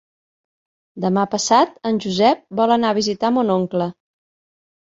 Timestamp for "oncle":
3.61-3.93